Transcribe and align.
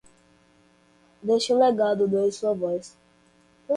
Deixe 1.21 1.53
um 1.53 1.59
legado, 1.59 2.07
doe 2.07 2.31
sua 2.31 2.55
voz 2.55 2.97